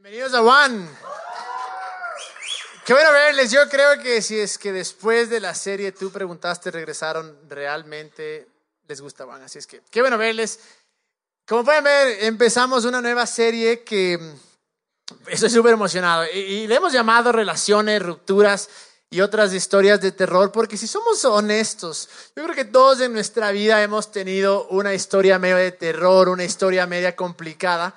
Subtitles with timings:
[0.00, 0.88] Bienvenidos a One.
[2.86, 3.50] Qué bueno verles.
[3.50, 8.46] Yo creo que si es que después de la serie tú preguntaste, regresaron, realmente
[8.86, 9.44] les gusta One.
[9.44, 10.60] Así es que qué bueno verles.
[11.48, 16.76] Como pueden ver, empezamos una nueva serie que mm, estoy súper emocionado y, y le
[16.76, 18.68] hemos llamado Relaciones, Rupturas
[19.10, 23.50] y otras historias de terror, porque si somos honestos, yo creo que todos en nuestra
[23.50, 27.96] vida hemos tenido una historia medio de terror, una historia media complicada.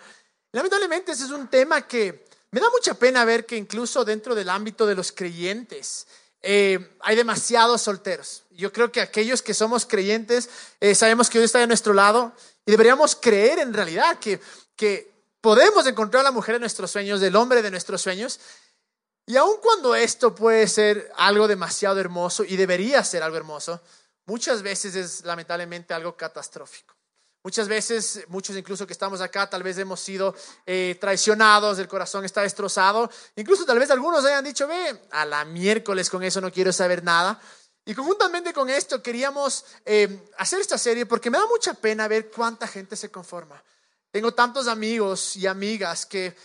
[0.52, 4.50] Lamentablemente ese es un tema que me da mucha pena ver que incluso dentro del
[4.50, 6.06] ámbito de los creyentes
[6.42, 8.44] eh, hay demasiados solteros.
[8.52, 12.34] Yo creo que aquellos que somos creyentes eh, sabemos que Dios está de nuestro lado
[12.66, 14.42] y deberíamos creer en realidad que,
[14.76, 18.40] que podemos encontrar a la mujer de nuestros sueños, del hombre de nuestros sueños.
[19.26, 23.80] Y aun cuando esto puede ser algo demasiado hermoso y debería ser algo hermoso,
[24.26, 26.96] muchas veces es lamentablemente algo catastrófico.
[27.44, 32.24] Muchas veces, muchos incluso que estamos acá, tal vez hemos sido eh, traicionados, el corazón
[32.24, 33.10] está destrozado.
[33.36, 37.04] Incluso tal vez algunos hayan dicho, ve, a la miércoles con eso no quiero saber
[37.04, 37.42] nada.
[37.84, 42.30] Y conjuntamente con esto queríamos eh, hacer esta serie porque me da mucha pena ver
[42.30, 43.62] cuánta gente se conforma.
[44.12, 46.36] Tengo tantos amigos y amigas que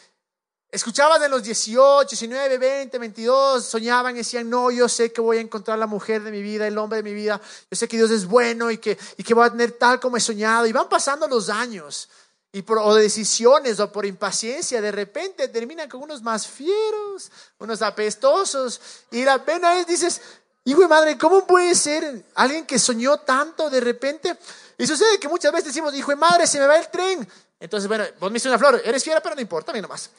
[0.76, 5.38] escuchaban de los 18, 19, 20, 22, soñaban y decían, no, yo sé que voy
[5.38, 7.96] a encontrar la mujer de mi vida, el hombre de mi vida, yo sé que
[7.96, 10.66] Dios es bueno y que, y que voy a tener tal como he soñado.
[10.66, 12.08] Y van pasando los años
[12.52, 17.80] y por o decisiones o por impaciencia, de repente terminan con unos más fieros, unos
[17.80, 18.80] apestosos.
[19.10, 20.20] Y la pena es, dices,
[20.64, 24.38] hijo de madre, ¿cómo puede ser alguien que soñó tanto de repente?
[24.76, 27.26] Y sucede que muchas veces decimos, hijo de madre, se me va el tren.
[27.58, 30.10] Entonces, bueno, vos me hiciste una flor, eres fiera, pero no importa, mí nomás.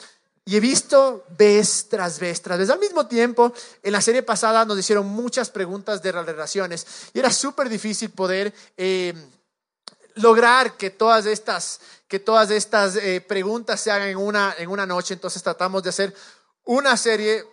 [0.48, 2.70] Y he visto vez tras vez tras vez.
[2.70, 3.52] Al mismo tiempo,
[3.84, 8.54] en la serie pasada nos hicieron muchas preguntas de relaciones y era súper difícil poder
[8.78, 9.14] eh,
[10.16, 14.86] lograr que todas estas, que todas estas eh, preguntas se hagan en una, en una
[14.86, 15.16] noche.
[15.16, 16.16] Entonces tratamos de hacer
[16.64, 17.44] una serie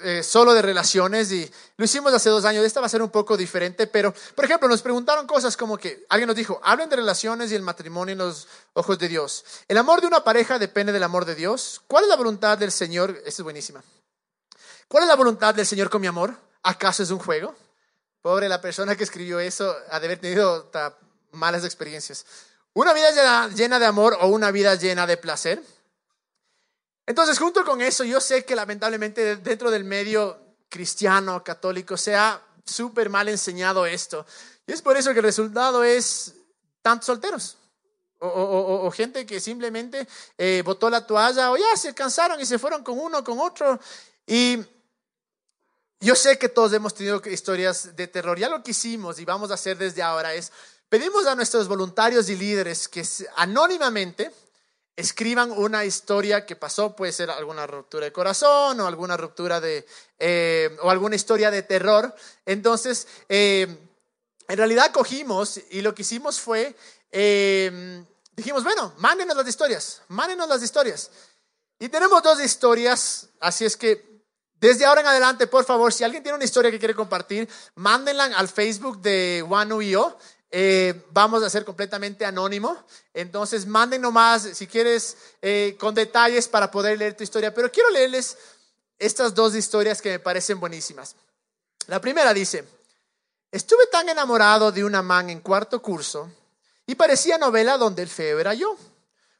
[0.00, 2.64] eh, solo de relaciones y lo hicimos hace dos años.
[2.64, 6.06] Esta va a ser un poco diferente, pero, por ejemplo, nos preguntaron cosas como que
[6.08, 9.44] alguien nos dijo, hablen de relaciones y el matrimonio en los ojos de Dios.
[9.66, 11.82] ¿El amor de una pareja depende del amor de Dios?
[11.86, 13.10] ¿Cuál es la voluntad del Señor?
[13.18, 13.82] Esta es buenísima.
[14.88, 16.34] ¿Cuál es la voluntad del Señor con mi amor?
[16.62, 17.54] ¿Acaso es un juego?
[18.22, 20.70] Pobre la persona que escribió eso, ha de haber tenido
[21.32, 22.24] malas experiencias.
[22.72, 25.62] ¿Una vida llena, de amor o una vida llena de placer?
[27.08, 30.38] Entonces, junto con eso, yo sé que lamentablemente dentro del medio
[30.68, 34.26] cristiano, católico, se ha súper mal enseñado esto.
[34.66, 36.34] Y es por eso que el resultado es
[36.82, 37.56] tantos solteros.
[38.18, 42.84] O, gente que simplemente eh, botó la toalla o ya se cansaron y se fueron
[42.84, 43.80] con uno, con otro.
[44.26, 44.58] Y
[46.00, 48.38] yo sé que todos hemos tenido historias de terror.
[48.38, 50.52] Ya lo que hicimos y vamos a hacer desde ahora es,
[50.90, 53.02] pedimos a nuestros voluntarios y líderes que
[53.36, 54.30] anónimamente
[54.98, 59.86] escriban una historia que pasó, puede ser alguna ruptura de corazón o alguna ruptura de,
[60.18, 62.12] eh, o alguna historia de terror.
[62.44, 63.78] Entonces, eh,
[64.48, 66.74] en realidad cogimos y lo que hicimos fue,
[67.12, 68.04] eh,
[68.34, 71.12] dijimos, bueno, mándenos las historias, mándenos las historias.
[71.78, 74.04] Y tenemos dos historias, así es que
[74.58, 78.24] desde ahora en adelante, por favor, si alguien tiene una historia que quiere compartir, mándenla
[78.24, 80.18] al Facebook de OneUIO
[80.50, 82.76] eh, vamos a ser completamente anónimo.
[83.12, 87.52] Entonces, manden nomás, si quieres, eh, con detalles para poder leer tu historia.
[87.52, 88.36] Pero quiero leerles
[88.98, 91.16] estas dos historias que me parecen buenísimas.
[91.86, 92.64] La primera dice,
[93.52, 96.30] estuve tan enamorado de una man en cuarto curso
[96.86, 98.76] y parecía novela donde el feo era yo,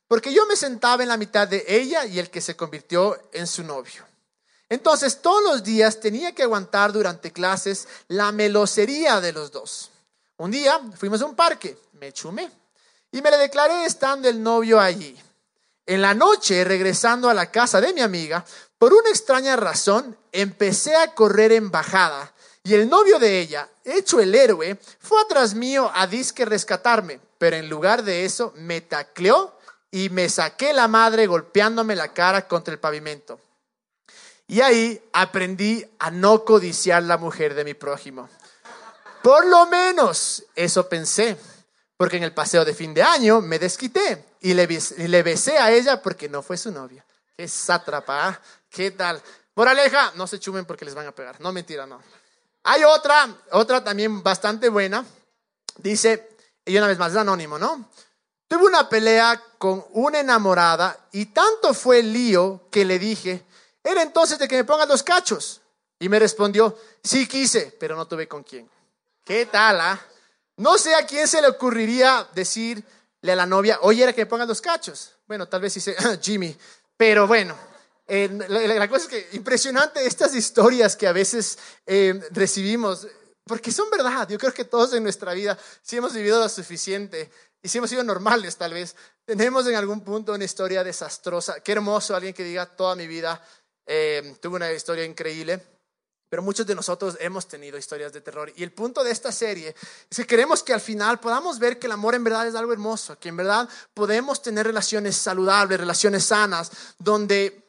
[0.06, 3.46] porque yo me sentaba en la mitad de ella y el que se convirtió en
[3.46, 4.06] su novio.
[4.70, 9.90] Entonces, todos los días tenía que aguantar durante clases la melosería de los dos.
[10.38, 12.48] Un día fuimos a un parque, me chumé
[13.10, 15.16] y me le declaré estando el novio allí.
[15.84, 18.44] En la noche, regresando a la casa de mi amiga,
[18.78, 22.32] por una extraña razón, empecé a correr en bajada
[22.62, 27.56] y el novio de ella, hecho el héroe, fue atrás mío a disque rescatarme, pero
[27.56, 29.58] en lugar de eso me tacleó
[29.90, 33.40] y me saqué la madre golpeándome la cara contra el pavimento.
[34.46, 38.28] Y ahí aprendí a no codiciar la mujer de mi prójimo.
[39.22, 41.36] Por lo menos eso pensé,
[41.96, 46.00] porque en el paseo de fin de año me desquité y le, besé a ella
[46.00, 47.04] porque no fue su novia.
[47.36, 48.40] Qué sátrapa, ¿ah?
[48.70, 49.20] ¿qué tal?
[49.54, 51.40] Moraleja, no se chumen porque les van a pegar.
[51.40, 52.00] No, mentira, no.
[52.64, 55.04] Hay otra, otra también bastante buena.
[55.78, 57.88] Dice, y una vez más, es anónimo, ¿no?
[58.46, 63.44] Tuve una pelea con una enamorada y tanto fue el lío que le dije,
[63.82, 65.60] era entonces de que me pongan los cachos.
[65.98, 68.70] Y me respondió, sí quise, pero no tuve con quién.
[69.28, 70.00] ¿Qué tal, ah?
[70.56, 72.82] No sé a quién se le ocurriría decirle
[73.24, 75.16] a la novia, oye, era que me pongan los cachos.
[75.26, 76.56] Bueno, tal vez dice Jimmy,
[76.96, 77.54] pero bueno,
[78.06, 83.06] la, cosa es que impresionante estas historias que a veces eh, recibimos,
[83.44, 84.26] porque son verdad.
[84.30, 87.90] Yo creo que todos en nuestra vida, si hemos vivido lo suficiente y si hemos
[87.90, 88.96] sido normales tal vez,
[89.26, 91.60] tenemos en algún punto una historia desastrosa.
[91.60, 93.46] Qué hermoso alguien que diga toda mi vida
[93.84, 95.77] eh, tuve una historia increíble.
[96.28, 98.52] Pero muchos de nosotros hemos tenido historias de terror.
[98.56, 99.74] Y el punto de esta serie
[100.10, 102.72] es que queremos que al final podamos ver que el amor en verdad es algo
[102.72, 107.64] hermoso, que en verdad podemos tener relaciones saludables, relaciones sanas, donde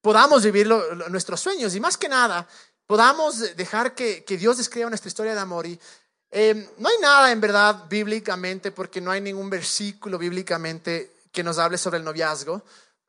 [0.00, 0.68] podamos vivir
[1.08, 2.46] nuestros sueños y más que nada
[2.92, 5.66] podamos dejar que, Dios escriba nuestra historia de amor.
[5.66, 5.80] Y
[6.30, 11.56] em, no hay nada en verdad bíblicamente, porque no hay ningún versículo bíblicamente que nos
[11.58, 12.62] hable sobre el noviazgo,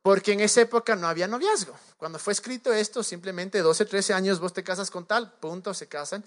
[0.03, 1.73] porque en esa época no había noviazgo.
[1.97, 5.87] Cuando fue escrito esto, simplemente 12, 13 años vos te casas con tal, punto, se
[5.87, 6.23] casan.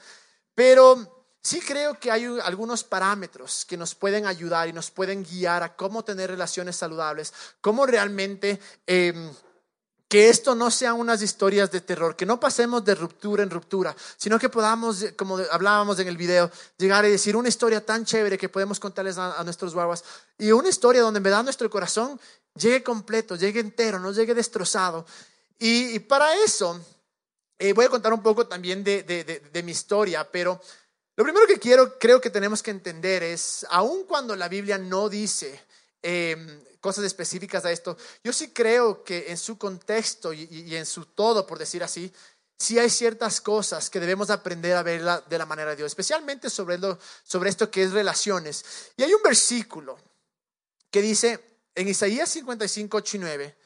[0.54, 5.62] Pero sí creo que hay algunos parámetros que nos pueden ayudar y nos pueden guiar
[5.62, 8.58] a cómo tener relaciones saludables, cómo realmente...
[8.86, 9.30] Em,
[10.08, 13.94] que esto no sean unas historias de terror, que no pasemos de ruptura en ruptura,
[14.16, 18.38] sino que podamos, como hablábamos en el video, llegar y decir una historia tan chévere
[18.38, 20.04] que podemos contarles a, nuestros guaguas
[20.38, 22.20] y una historia donde en verdad nuestro corazón
[22.56, 25.06] llegue completo, llegue entero, no llegue destrozado.
[25.58, 26.80] Y, para eso
[27.58, 30.60] eh, voy a contar un poco también de, mi historia, pero
[31.16, 35.08] lo primero que quiero, creo que tenemos que entender es, aun cuando la Biblia no
[35.08, 35.66] dice
[36.08, 37.96] Em, cosas específicas a esto.
[38.22, 42.12] Yo sí creo que en su contexto y, en su todo, por decir así,
[42.56, 46.48] sí hay ciertas cosas que debemos aprender a ver de la manera de Dios, especialmente
[46.48, 48.64] sobre, lo, sobre esto que es relaciones.
[48.96, 49.98] Y hay un versículo
[50.92, 53.56] que dice en Isaías 55, 8 y 9,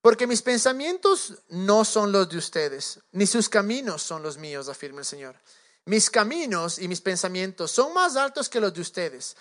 [0.00, 5.00] porque mis pensamientos no son los de ustedes, ni sus caminos son los míos, afirma
[5.00, 5.36] el Señor.
[5.84, 9.36] Mis caminos y mis pensamientos son más altos que los de ustedes,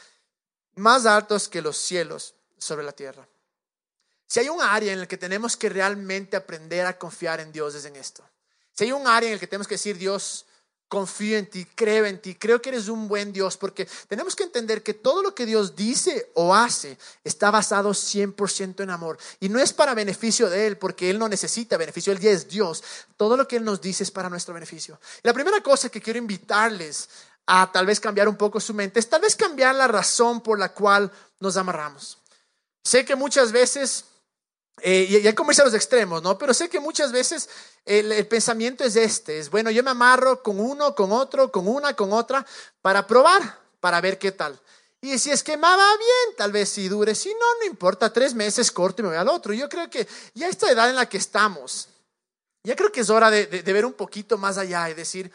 [0.75, 3.27] más altos que los cielos sobre la tierra.
[4.27, 7.73] Si hay un área en la que tenemos que realmente aprender a confiar en Dios
[7.73, 8.23] es en esto.
[8.73, 10.45] Si hay un área en la que tenemos que decir, Dios,
[10.89, 14.43] confío en ti, creo en ti, creo que eres un buen Dios, porque tenemos que
[14.43, 19.17] entender que todo lo que Dios dice o hace está basado 100% en amor.
[19.39, 22.49] Y no es para beneficio de Él, porque Él no necesita beneficio, Él ya es
[22.49, 22.83] Dios.
[23.15, 24.99] Todo lo que Él nos dice es para nuestro beneficio.
[25.21, 27.07] la primera cosa que quiero invitarles
[27.45, 30.59] a tal vez cambiar un poco su mente es tal vez cambiar la razón por
[30.59, 32.17] la cual nos amarramos.
[32.83, 34.05] Sé que muchas veces,
[34.81, 36.37] eh, y hay como irse a los extremos, ¿no?
[36.37, 37.49] Pero sé que muchas veces
[37.85, 41.95] el, pensamiento es este, es bueno, yo me amarro con uno, con otro, con una,
[41.95, 42.45] con otra,
[42.81, 44.59] para probar, para ver qué tal.
[45.01, 48.11] Y si es que me va bien, tal vez si dure, si no, no importa,
[48.11, 49.53] tres meses corto y me voy al otro.
[49.53, 51.87] Yo creo que ya esta edad en la que estamos,
[52.63, 55.31] ya creo que es hora de ver un poquito más allá y decir,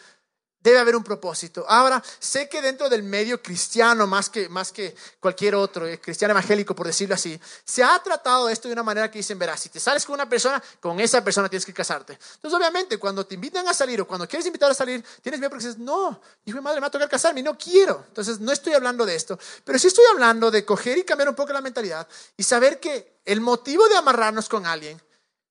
[0.64, 1.66] Debe haber un propósito.
[1.68, 6.32] Ahora, sé que dentro del medio cristiano, más que, más que cualquier otro, eh, cristiano
[6.32, 9.68] evangélico, por decirlo así, se ha tratado esto de una manera que dicen, verás, si
[9.68, 12.18] te sales con una persona, con esa persona tienes que casarte.
[12.36, 15.50] Entonces, obviamente, cuando te invitan a salir o cuando quieres invitar a salir, tienes miedo
[15.50, 18.02] porque dices, no, hijo de madre, me va a tocar casarme y no quiero.
[18.08, 21.34] Entonces, no estoy hablando de esto, pero sí estoy hablando de coger y cambiar un
[21.34, 22.08] poco la mentalidad
[22.38, 24.98] y saber que el motivo de amarrarnos con alguien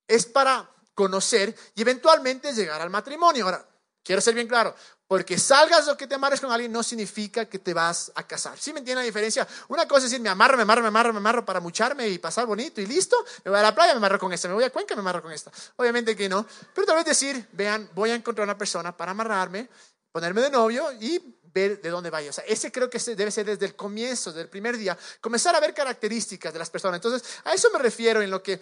[0.07, 3.45] es para conocer y eventualmente llegar al matrimonio.
[3.45, 3.63] Ahora,
[4.03, 4.75] quiero ser bien claro,
[5.07, 8.57] porque salgas o que te amarres con alguien no significa que te vas a casar.
[8.57, 9.47] ¿Sí me entienden la diferencia?
[9.67, 12.17] Una cosa es decir, me amarro, me amarro, me amarro, me amarro para mucharme y
[12.17, 13.15] pasar bonito y listo.
[13.44, 14.47] Me voy a la playa, me amarro con esta.
[14.47, 15.51] Me voy a Cuenca, me amarro con esta.
[15.75, 16.47] Obviamente que no.
[16.73, 19.69] Pero tal vez decir, vean, voy a encontrar una persona para amarrarme,
[20.11, 21.21] ponerme de novio y
[21.54, 22.31] ver de dónde vaya.
[22.31, 25.56] O sea, ese creo que debe ser desde el comienzo, desde el primer día, comenzar
[25.56, 26.97] a ver características de las personas.
[26.97, 28.59] Entonces, a eso me refiero en lo que,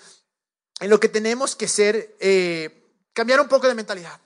[0.82, 4.20] en lo que tenemos que ser, eh, cambiar un poco de mentalidad.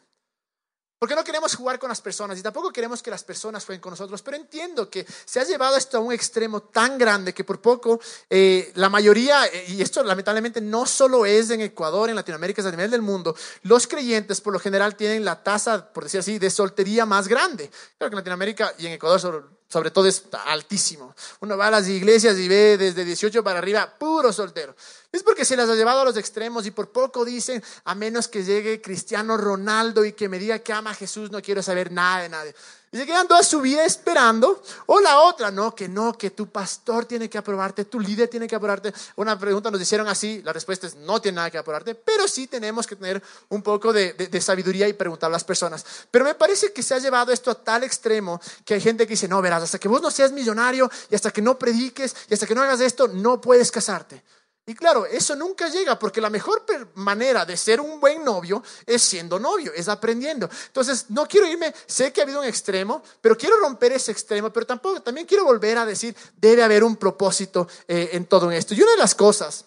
[0.97, 3.91] Porque no queremos jugar con las personas y tampoco queremos que las personas jueguen con
[3.91, 4.21] nosotros.
[4.21, 7.99] Pero entiendo que se ha llevado esto a un extremo tan grande que por poco
[8.29, 12.67] eh, la mayoría, eh, y esto lamentablemente no solo es en Ecuador, en Latinoamérica, es
[12.67, 16.39] a nivel del mundo, los creyentes por lo general tienen la tasa, por decir así,
[16.39, 17.69] de soltería más grande.
[17.97, 19.19] Claro que en Latinoamérica y en Ecuador
[19.67, 21.15] sobre todo es altísimo.
[21.39, 24.75] Uno va a las iglesias y ve desde 18 para arriba, puro soltero.
[25.11, 28.27] Es porque se las ha llevado a los extremos y por poco dicen, a menos
[28.27, 31.91] que llegue Cristiano Ronaldo y que me diga que ama a Jesús, no quiero saber
[31.91, 32.55] nada de nadie.
[33.03, 34.63] Quedan toda su vida esperando.
[34.85, 38.47] O la otra, no, que no, que tu pastor tiene que aprobarte, tu líder tiene
[38.47, 38.93] que aprobarte.
[39.17, 42.47] Una pregunta nos hicieron así, la respuesta es no tiene nada que aprobarte, pero sí
[42.47, 45.85] tenemos que tener un poco de, de, sabiduría y preguntar a las personas.
[46.09, 49.13] Pero me parece que se ha llevado esto a tal extremo que hay gente que
[49.13, 52.33] dice, no, verás, hasta que vos no seas millonario y hasta que no prediques y
[52.33, 54.23] hasta que no hagas esto, no puedes casarte.
[54.67, 59.03] Y claro, eso nunca llega porque la mejor manera de ser un buen novio es
[59.03, 60.49] siendo novio, es aprendiendo.
[60.67, 64.51] Entonces, no quiero irme, sé que ha habido un extremo, pero quiero romper ese extremo,
[64.51, 68.73] pero tampoco, también quiero volver a decir, debe haber un propósito eh, en todo esto.
[68.73, 69.65] Y una de las cosas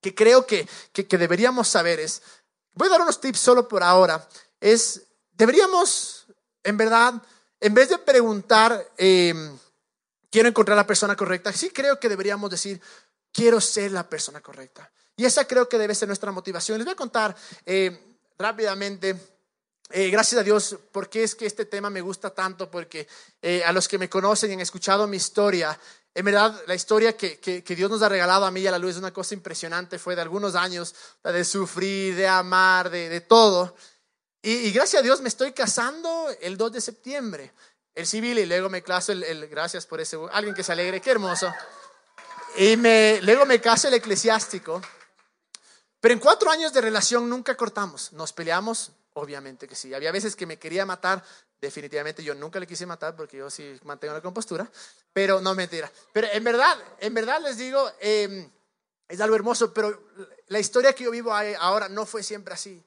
[0.00, 2.22] que creo que, que, deberíamos saber es,
[2.72, 4.26] voy a dar unos tips solo por ahora.
[4.60, 6.26] Es, deberíamos,
[6.64, 7.14] en verdad,
[7.60, 9.58] en vez de preguntar, em,
[10.30, 12.80] quiero encontrar la persona correcta, sí creo que deberíamos decir,
[13.32, 14.90] quiero ser la persona correcta.
[15.16, 16.78] Y esa creo que debe ser nuestra motivación.
[16.78, 17.34] Les voy a contar
[17.66, 19.16] eh, rápidamente,
[19.90, 23.06] eh, gracias a Dios, por qué es que este tema me gusta tanto, porque
[23.40, 25.78] eh, a los que me conocen y han escuchado mi historia,
[26.14, 28.78] en verdad, la historia que, que, Dios nos ha regalado a mí y a la
[28.78, 29.98] luz es una cosa impresionante.
[29.98, 33.74] Fue de algunos años, de sufrir, de amar, de, de todo.
[34.42, 37.52] Y, gracias a Dios me estoy casando el 2 de septiembre,
[37.94, 41.00] el civil, y luego me caso el, el gracias por ese, alguien que se alegre,
[41.00, 41.52] qué hermoso.
[42.56, 44.80] Y me, luego me caso el eclesiástico.
[46.00, 48.12] Pero en cuatro años de relación nunca cortamos.
[48.12, 49.94] Nos peleamos, obviamente que sí.
[49.94, 51.22] Había veces que me quería matar.
[51.60, 54.68] Definitivamente yo nunca le quise matar porque yo sí mantengo la compostura.
[55.12, 55.90] Pero no mentira.
[56.12, 58.50] Pero en verdad, en verdad les digo, em,
[59.08, 59.72] es algo hermoso.
[59.72, 60.10] Pero
[60.48, 62.82] la historia que yo vivo ahora no fue siempre así.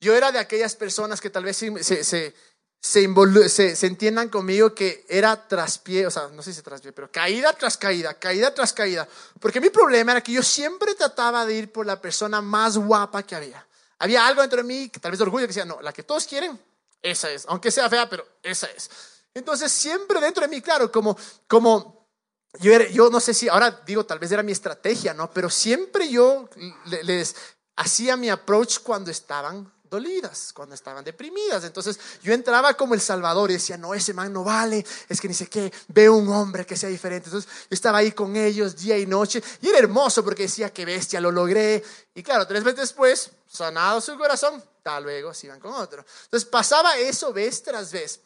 [0.00, 2.34] Yo era de aquellas personas que tal vez se,
[2.82, 7.52] se, entiendan conmigo que era traspié, o sea, no sé si se traspié, pero caída
[7.52, 9.08] tras caída, caída tras caída.
[9.38, 13.22] Porque mi problema era que yo siempre trataba de ir por la persona más guapa
[13.22, 13.64] que había.
[14.00, 16.02] Había algo dentro de mí, que tal vez de orgullo, que decía, no, la que
[16.02, 16.58] todos quieren,
[17.00, 18.90] esa es, aunque sea fea, pero esa es.
[19.32, 22.08] Entonces, siempre dentro de mí, claro, como, como
[22.58, 25.30] yo, yo no sé si, ahora digo, tal vez era mi estrategia, ¿no?
[25.30, 26.48] Pero siempre yo
[27.04, 27.36] les
[27.76, 31.62] hacía mi approach cuando estaban dolidas, cuando estaban deprimidas.
[31.64, 35.28] Entonces yo entraba como el Salvador y decía, no, ese man no vale, es que
[35.28, 37.28] ni sé qué, veo un hombre que sea diferente.
[37.28, 40.84] Entonces yo estaba ahí con ellos día y noche y era hermoso porque decía, qué
[40.84, 41.84] bestia, lo logré.
[42.14, 46.04] Y claro, tres veces después, sanado su corazón, tal luego se iban con otro.
[46.24, 48.20] Entonces pasaba eso vez tras vez.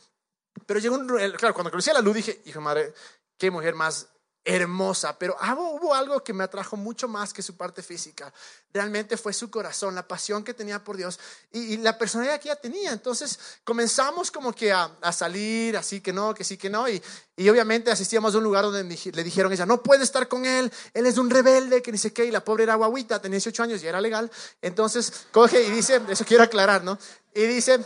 [0.64, 2.94] Pero llegó un, claro, cuando conocí a la luz dije, hijo madre,
[3.36, 4.06] qué mujer más
[4.48, 8.32] hermosa, pero hubo algo que me atrajo mucho más que su parte física.
[8.72, 11.18] Realmente fue su corazón, la pasión que tenía por Dios
[11.50, 12.92] y, la personalidad que ella tenía.
[12.92, 16.88] Entonces comenzamos como que a, salir, así que no, que sí, que no.
[16.88, 17.02] Y,
[17.50, 21.06] obviamente asistíamos a un lugar donde le dijeron ella, no puede estar con él, él
[21.06, 22.24] es un rebelde, que ni sé qué.
[22.24, 24.30] Y la pobre era guaguita, tenía 18 años y era legal.
[24.62, 26.96] Entonces coge y dice, eso quiero aclarar, ¿no?
[27.34, 27.84] Y dice,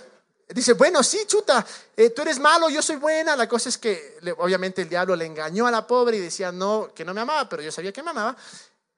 [0.52, 1.64] Dice, bueno, sí, chuta,
[1.97, 3.37] eh, tú eres malo, yo soy buena.
[3.37, 6.90] La cosa es que obviamente el diablo le engañó a la pobre y decía no,
[6.95, 8.37] que no me amaba, pero yo sabía que me amaba.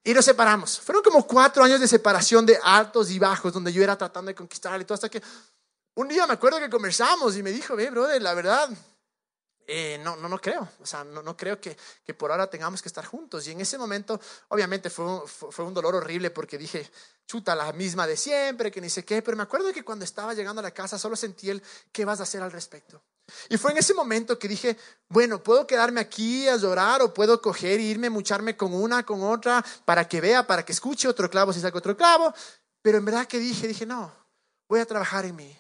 [0.04, 0.80] Y nos separamos.
[0.80, 4.35] Fueron como cuatro años de separación de altos y bajos, donde yo era tratando de
[4.35, 5.23] conquistarle y todo, hasta que
[5.94, 8.71] un día me acuerdo que conversamos y me dijo, ve, brother, la verdad,
[9.66, 12.83] eh, no, no, no creo, o sea, no, no creo que, que, por ahora tengamos
[12.83, 13.47] que estar juntos.
[13.47, 16.90] Y en ese momento, obviamente, fue, fue, un dolor horrible porque dije,
[17.26, 20.35] chuta, la misma de siempre, que ni sé qué, pero me acuerdo que cuando estaba
[20.35, 23.02] llegando a la casa solo sentí el, ¿qué vas a hacer al respecto?
[23.49, 24.76] Y fue en ese momento que dije,
[25.09, 29.23] bueno, puedo quedarme aquí a llorar o puedo coger e irme, mucharme con una, con
[29.23, 32.35] otra, para que vea, para que escuche otro clavo si saca otro clavo.
[32.83, 34.12] Pero en verdad que dije, dije, no,
[34.69, 35.59] voy a trabajar en mí.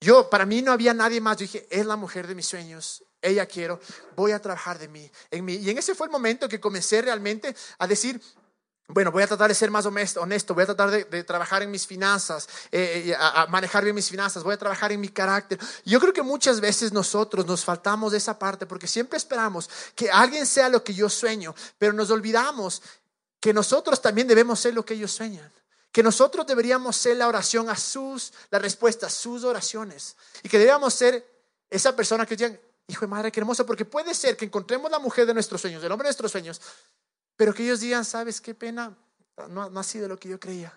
[0.00, 1.36] Yo, para mí no había nadie más.
[1.36, 3.04] Yo dije, es la mujer de mis sueños.
[3.22, 3.80] Ella quiero,
[4.16, 5.54] voy a trabajar de mí, en mí.
[5.54, 8.20] Y en ese fue el momento que comencé realmente a decir,
[8.88, 11.86] bueno, voy a tratar de ser más honesto, voy a tratar de, trabajar en mis
[11.86, 15.58] finanzas, eh, eh, a, manejar bien mis finanzas, voy a trabajar en mi carácter.
[15.84, 20.10] Yo creo que muchas veces nosotros nos faltamos de esa parte porque siempre esperamos que
[20.10, 22.82] alguien sea lo que yo sueño, pero nos olvidamos
[23.40, 25.50] que nosotros también debemos ser lo que ellos sueñan
[25.92, 30.16] que nosotros deberíamos ser la oración a sus, la respuesta a sus oraciones.
[30.42, 31.22] Y que deberíamos ser
[31.68, 32.58] esa persona que digan,
[32.92, 35.82] hijo de madre, qué hermoso, porque puede ser que encontremos la mujer de nuestros sueños,
[35.82, 36.60] el hombre de nuestros sueños,
[37.36, 38.96] pero que ellos digan, sabes qué pena,
[39.48, 40.72] no, ha sido lo que yo creía.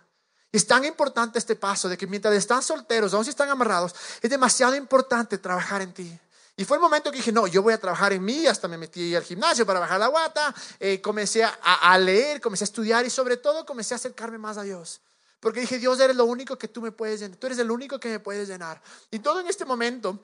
[0.51, 4.29] Es tan importante este paso de que mientras están solteros, aún si están amarrados, es
[4.29, 6.19] demasiado importante trabajar en ti.
[6.57, 8.77] Y fue el momento que dije, no, yo voy a trabajar en mí, hasta me
[8.77, 13.05] metí al gimnasio para bajar la guata, eh, comencé a, a, leer, comencé a estudiar
[13.05, 15.01] y sobre todo comencé a acercarme más a Dios.
[15.41, 17.99] Porque dije, Dios, eres lo único que tú me puedes llenar, tú eres el único
[17.99, 18.81] que me puedes llenar.
[19.11, 20.17] Y todo en este momento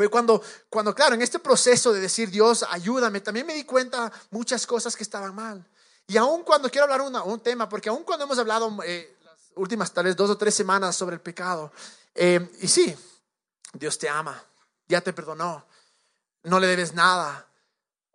[0.00, 4.10] fue cuando, cuando, claro, en este proceso de decir, Dios, ayúdame, también me di cuenta
[4.30, 5.62] muchas cosas que estaban mal.
[6.06, 9.38] Y aún cuando quiero hablar una, un tema, porque aún cuando hemos hablado eh, las
[9.56, 11.70] últimas tal vez dos o tres semanas sobre el pecado,
[12.14, 12.96] eh, y sí,
[13.74, 14.42] Dios te ama,
[14.88, 15.66] ya te perdonó,
[16.44, 17.46] no le debes nada,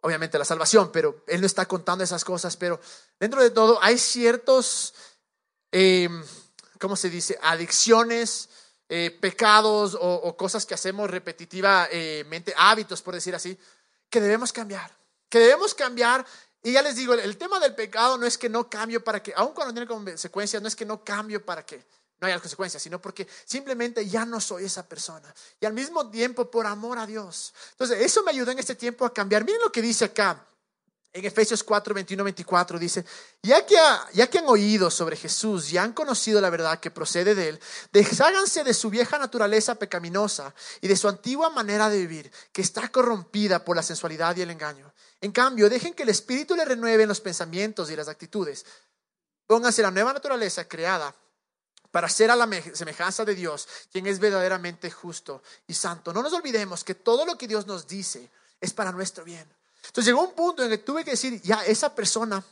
[0.02, 2.82] obviamente la salvación, pero Él no está contando esas cosas, pero
[3.20, 4.96] dentro de todo hay ciertos,
[5.72, 6.10] eh,
[6.80, 8.50] ¿cómo se dice?, adicciones,
[8.90, 13.58] eh, pecados o, cosas que hacemos repetitivamente, hábitos, por decir así,
[14.10, 14.92] que debemos cambiar,
[15.30, 16.26] que debemos cambiar.
[16.62, 19.34] Y ya les digo, el tema del pecado no es que no cambio para que,
[19.36, 21.84] aun cuando tiene consecuencias, no es que no cambio para que
[22.20, 25.34] no haya consecuencias, sino porque simplemente ya no soy esa persona.
[25.60, 27.54] Y al mismo tiempo, por amor a Dios.
[27.72, 29.44] Entonces, eso me ayudó en este tiempo a cambiar.
[29.44, 30.46] Miren lo que dice acá
[31.16, 33.06] En Efesios 4, 21, 24 dice,
[33.42, 33.78] ya que,
[34.12, 37.60] ya que han oído sobre Jesús y han conocido la verdad que procede de él,
[37.94, 42.90] desháganse de su vieja naturaleza pecaminosa y de su antigua manera de vivir, que está
[42.90, 44.94] corrompida por la sensualidad y el engaño.
[45.22, 48.66] En cambio, dejen que el Espíritu le renueve los pensamientos y las actitudes.
[49.48, 51.16] Pónganse la nueva naturaleza creada
[51.92, 56.12] para ser a la semejanza de Dios, quien es verdaderamente justo y santo.
[56.12, 58.30] No nos olvidemos que todo lo que Dios nos dice
[58.60, 59.48] es para nuestro bien.
[59.88, 62.44] Entonces llegó un punto en que tuve que decir, ya esa persona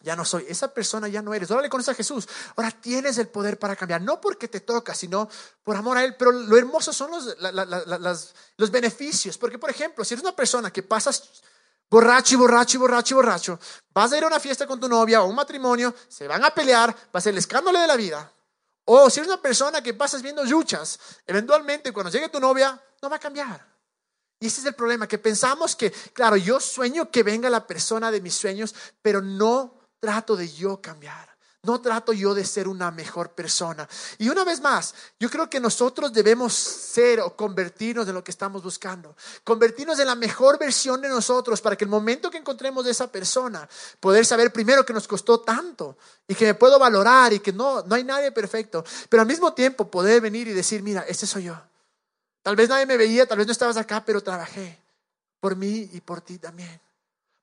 [0.00, 1.50] ya no soy, esa persona ya no eres.
[1.50, 2.28] Ahora le conoces a Jesús.
[2.56, 5.28] Ahora tienes el poder para cambiar, no porque te toca, sino
[5.64, 6.14] por amor a Él.
[6.16, 7.36] Pero lo hermoso son los,
[8.56, 9.36] los beneficios.
[9.36, 11.42] Porque, por ejemplo, si eres una persona que pasas
[11.90, 13.60] borracho y borracho y borracho y borracho,
[13.92, 16.50] vas a ir a una fiesta con tu novia o un matrimonio, se van a
[16.50, 18.30] pelear, va a ser el escándalo de la vida.
[18.84, 23.10] O si eres una persona que pasas viendo luchas, eventualmente cuando llegue tu novia, no
[23.10, 23.66] va a cambiar.
[24.40, 28.10] Y ese es el problema, que pensamos que, claro, yo sueño que venga la persona
[28.10, 31.28] de mis sueños, pero no trato de yo cambiar.
[31.64, 33.88] No trato yo de ser una mejor persona.
[34.16, 38.30] Y una vez más, yo creo que nosotros debemos ser o convertirnos en lo que
[38.30, 39.16] estamos buscando.
[39.42, 43.10] Convertirnos en la mejor versión de nosotros para que el momento que encontremos de esa
[43.10, 43.68] persona,
[43.98, 47.82] poder saber primero que nos costó tanto y que me puedo valorar y que no,
[47.82, 48.84] no hay nadie perfecto.
[49.08, 51.67] Pero al mismo tiempo poder venir y decir, mira, este soy yo.
[52.42, 54.78] Tal vez nadie me veía, tal vez no estabas acá, pero trabajé
[55.40, 56.80] por mí y por ti también.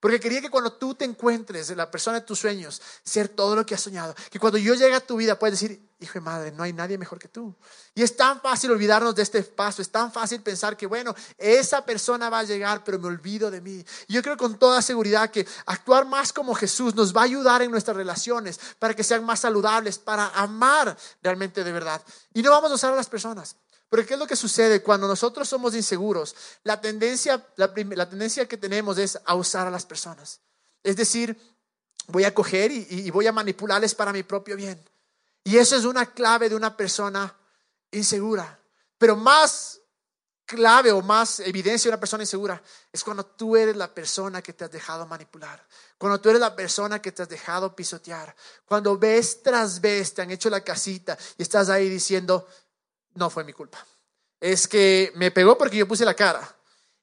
[0.05, 3.55] Porque quería que cuando tú te encuentres en la persona de tus sueños, ser todo
[3.55, 4.13] lo que has soñado.
[4.29, 6.97] Que cuando yo llegue a tu vida puedes decir, hijo de madre, no hay nadie
[6.99, 7.55] mejor que tú.
[7.95, 11.83] Y es tan fácil olvidarnos de este paso, es tan fácil pensar que, bueno, esa
[11.83, 13.83] persona va a llegar, pero me olvido de mí.
[14.07, 17.63] Y yo creo con toda seguridad que actuar más como Jesús nos va a ayudar
[17.63, 21.99] en nuestras relaciones para que sean más saludables, para amar realmente de verdad.
[22.31, 23.55] Y no vamos a usar a las personas.
[23.89, 26.35] Pero ¿qué es lo que sucede cuando nosotros somos inseguros?
[26.63, 30.41] La tendencia, la, tendencia que tenemos es a usar a las personas.
[30.83, 31.37] Es decir,
[32.07, 34.83] voy a coger y, y voy a manipularles para mi propio bien.
[35.43, 37.35] Y eso es una clave de una persona
[37.91, 38.59] insegura.
[38.97, 39.81] Pero más
[40.45, 44.53] clave o más evidencia de una persona insegura es cuando tú eres la persona que
[44.53, 45.65] te has dejado manipular,
[45.97, 50.21] cuando tú eres la persona que te has dejado pisotear, cuando vez tras vez te
[50.21, 52.47] han hecho la casita y estás ahí diciendo,
[53.15, 53.85] no fue mi culpa.
[54.39, 56.55] Es que me pegó porque yo puse la cara.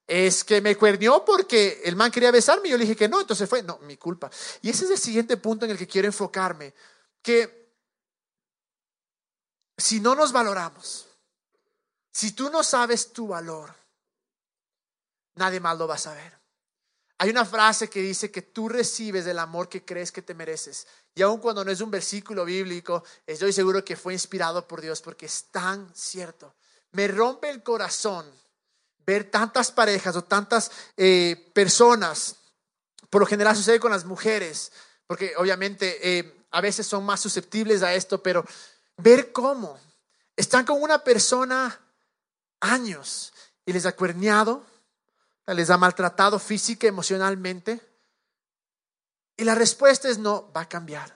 [0.07, 3.20] Es que me cuernió porque el man quería besarme y yo le dije que no,
[3.20, 4.31] entonces fue, no, mi culpa.
[4.61, 6.75] Y ese es el siguiente punto en el que quiero enfocarme,
[7.22, 7.62] que
[9.77, 11.07] si no nos valoramos,
[12.12, 13.75] si tú no sabes tu valor,
[15.37, 16.41] nadie más lo va a saber.
[17.18, 20.87] Hay una frase que dice que tú recibes el amor que crees que te mereces.
[21.14, 25.01] Y aun cuando no es un versículo bíblico, estoy seguro que fue inspirado por Dios
[25.03, 26.55] porque es tan cierto.
[26.92, 28.27] Me rompe el corazón
[29.07, 32.37] ver tantas parejas o tantas eh, personas,
[33.11, 34.72] por lo general sucede con las mujeres,
[35.07, 38.44] porque obviamente eh, a veces son más susceptibles a esto, pero
[38.96, 39.79] ver cómo
[40.37, 41.79] están con una persona
[42.61, 43.33] años
[43.66, 44.64] y les ha cuerneado,
[45.46, 47.81] les ha maltratado física, emocionalmente,
[49.37, 51.14] y la respuesta es no, va a cambiar,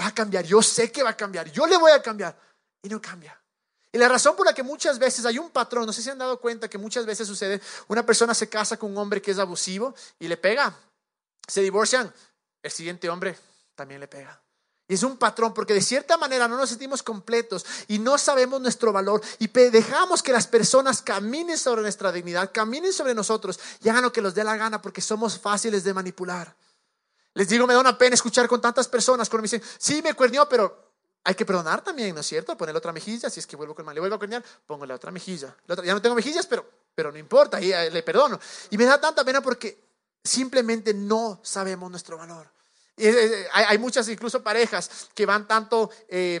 [0.00, 2.38] va a cambiar, yo sé que va a cambiar, yo le voy a cambiar
[2.82, 3.38] y no cambia.
[3.92, 6.18] Y la razón por la que muchas veces hay un patrón, no sé si han
[6.18, 9.38] dado cuenta que muchas veces sucede, una persona se casa con un hombre que es
[9.38, 10.74] abusivo y le pega,
[11.46, 12.12] se divorcian,
[12.62, 13.38] el siguiente hombre
[13.74, 14.40] también le pega.
[14.88, 18.60] Y es un patrón porque de cierta manera no nos sentimos completos y no sabemos
[18.60, 23.88] nuestro valor y dejamos que las personas caminen sobre nuestra dignidad, caminen sobre nosotros y
[23.88, 26.54] hagan lo que les dé la gana porque somos fáciles de manipular.
[27.34, 30.14] Les digo, me da una pena escuchar con tantas personas cuando me dicen, sí, me
[30.14, 30.86] cuernió, pero
[31.24, 32.56] hay que perdonar también, ¿no es cierto?
[32.56, 34.94] Ponerle otra mejilla, si es que vuelvo con mal, le vuelvo a cuernear, pongo la
[34.94, 35.54] otra mejilla.
[35.84, 38.38] ya no tengo mejillas, pero, pero no importa, ahí le perdono.
[38.70, 39.84] Y me da tanta pena porque
[40.22, 42.55] simplemente no sabemos nuestro valor.
[42.96, 43.06] Y,
[43.52, 46.40] hay, muchas incluso parejas que van tanto, eh,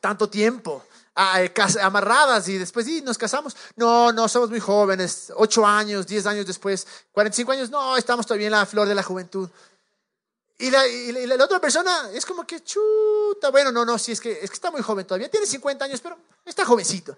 [0.00, 0.84] tanto tiempo
[1.80, 3.56] amarradas y después sí, nos casamos.
[3.76, 8.46] No, no, somos muy jóvenes, ocho años, diez años después, 45 años, no, estamos todavía
[8.46, 9.48] en la flor de la juventud.
[10.60, 14.20] Y la, y la, otra persona es como que chuta, bueno, no, no, sí, es
[14.20, 17.16] que, es que está muy joven todavía, tiene 50 años, pero está jovencito.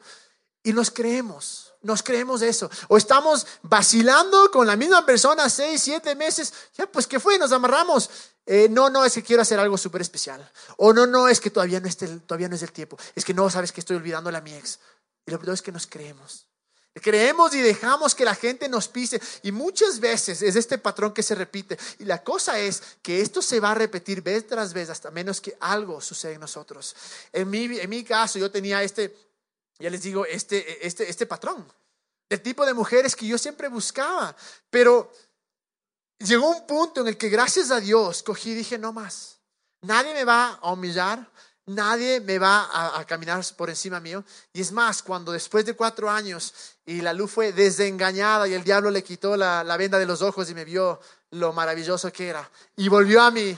[0.63, 2.71] Y nos creemos, nos creemos eso.
[2.89, 6.53] O estamos vacilando con la misma persona seis, siete meses.
[6.77, 7.39] Ya, pues, ¿qué fue?
[7.39, 8.11] Nos amarramos.
[8.45, 10.51] Eh, no, no, es que quiero hacer algo súper especial.
[10.77, 12.99] O no, no, es que todavía no, es el, todavía no es el tiempo.
[13.15, 14.79] Es que no, sabes que estoy olvidando a mi ex.
[15.27, 16.47] Y lo peor es que nos creemos.
[16.95, 19.23] Creemos y dejamos que la gente nos pise.
[19.43, 21.79] Y muchas veces es este patrón que se repite.
[22.01, 25.41] Y la cosa es que esto se va a repetir vez tras vez hasta menos
[25.41, 26.95] que algo suceda en nosotros.
[27.33, 29.17] En mi, en mi caso yo tenía este,
[29.81, 31.67] ya les digo, este, este, este patrón.
[32.29, 34.37] Del tipo de mujeres que yo siempre buscaba.
[34.69, 35.11] Pero
[36.19, 39.39] llegó un punto en el que gracias a Dios cogí y dije, no más.
[39.83, 41.27] Nadie me va a humillar,
[41.67, 44.23] nadie me va a, caminar por encima mío.
[44.53, 46.53] Y es más, cuando después de cuatro años
[46.85, 50.21] y la luz fue desengañada y el diablo le quitó la, la venda de los
[50.21, 53.57] ojos y me vio lo maravilloso que era y volvió a mí,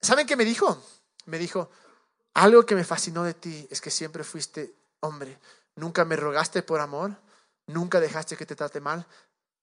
[0.00, 0.82] ¿saben qué me dijo?
[1.26, 1.70] Me dijo,
[2.34, 4.74] algo que me fascinó de ti es que siempre fuiste
[5.06, 5.38] hombre.
[5.76, 7.16] Nunca me rogaste por amor,
[7.66, 9.06] nunca dejaste que te trate mal,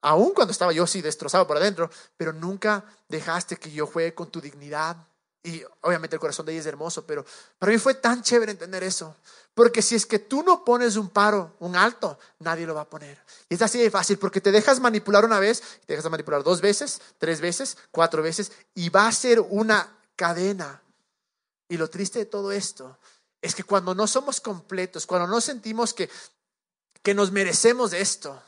[0.01, 4.29] aun cuando estaba yo así destrozado por adentro, pero nunca dejaste que yo juegue con
[4.29, 4.97] tu dignidad.
[5.45, 7.25] Y obviamente el corazón de ella es hermoso, pero
[7.59, 9.15] para mí fue tan chévere entender eso.
[9.53, 12.89] Porque si es que tú no pones un paro, un alto, nadie lo va a
[12.89, 13.19] poner.
[13.49, 16.61] Y es así de fácil, porque te dejas manipular una vez, te dejas manipular dos
[16.61, 20.81] veces, tres veces, cuatro veces, y va a ser una cadena.
[21.67, 22.97] Y lo triste de todo esto
[23.43, 26.09] es que cuando no somos completos, cuando no sentimos que,
[27.03, 28.41] que nos merecemos esto,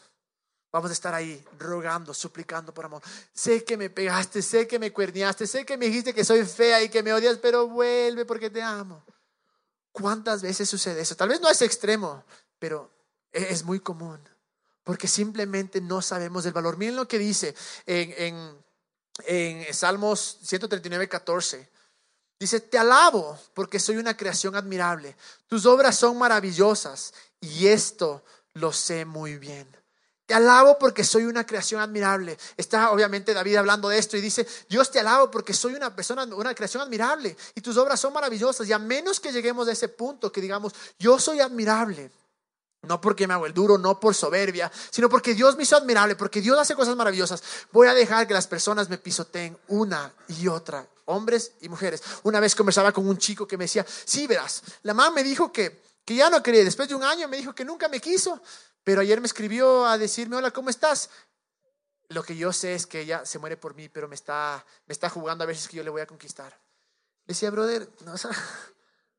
[0.75, 3.01] Vamos a estar ahí rogando, suplicando por amor.
[3.33, 6.83] Sé que me pegaste, sé que me cuerniaste, sé que me dijiste que soy fea
[6.83, 9.01] y que me odias, pero vuelve porque te amo.
[9.93, 11.15] ¿Cuántas veces sucede eso?
[11.15, 12.25] Tal vez no es extremo,
[12.59, 12.91] pero
[13.31, 14.19] es muy común.
[14.83, 16.75] Porque simplemente no sabemos el valor.
[16.75, 17.55] Miren lo que dice
[17.85, 21.69] en, en, en Salmos 139, 14.
[22.39, 25.15] Dice, te alabo porque soy una creación admirable.
[25.47, 29.67] Tus obras son maravillosas y esto lo sé muy bien.
[30.25, 32.37] Te alabo porque soy una creación admirable.
[32.57, 36.23] Está obviamente David hablando de esto y dice, Dios te alabo porque soy una persona,
[36.23, 38.67] una creación admirable y tus obras son maravillosas.
[38.67, 42.09] Y a menos que lleguemos a ese punto que digamos, yo soy admirable,
[42.81, 46.15] no porque me hago el duro, no por soberbia, sino porque Dios me hizo admirable,
[46.15, 47.43] porque Dios hace cosas maravillosas.
[47.71, 52.01] Voy a dejar que las personas me pisoteen una y otra, hombres y mujeres.
[52.23, 55.51] Una vez conversaba con un chico que me decía, sí, verás, la mamá me dijo
[55.51, 58.41] que, que ya no quería, después de un año me dijo que nunca me quiso,
[58.83, 61.09] pero ayer me escribió a decirme, hola, ¿cómo estás?
[62.09, 64.93] Lo que yo sé es que ella se muere por mí, pero me está, me
[64.93, 66.51] está jugando a veces que yo le voy a conquistar.
[67.25, 68.29] Le decía, brother, no, o sea,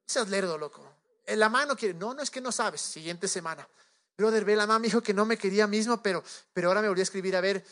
[0.07, 0.83] seas lerdo, loco.
[1.27, 3.69] La mano quiere, no, no es que no sabes, siguiente semana.
[4.17, 6.23] Brother, ve, la mamá me dijo que no me quería mismo, pero,
[6.53, 7.65] pero ahora me volvió a escribir a ver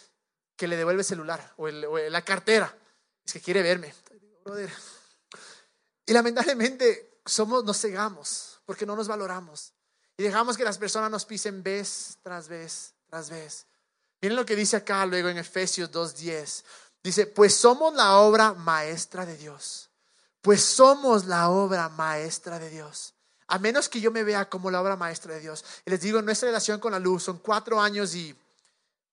[0.56, 2.76] que le devuelve el celular o, la cartera.
[3.24, 3.94] Es que quiere verme.
[6.06, 9.72] Y lamentablemente somos, nos cegamos porque no nos valoramos.
[10.16, 13.66] Y dejamos que las personas nos pisen vez tras vez tras vez.
[14.20, 16.64] Miren lo que dice acá luego en Efesios 2.10.
[17.02, 19.90] Dice, pues somos la obra maestra de Dios.
[20.40, 23.14] Pues somos la obra maestra de Dios.
[23.46, 25.64] A menos que yo me vea como la obra maestra de Dios.
[25.84, 28.34] Y les digo, nuestra relación con la luz son cuatro años y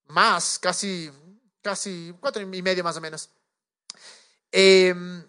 [0.07, 1.11] más, casi,
[1.61, 3.29] casi cuatro y medio más o menos.
[4.51, 5.23] Em,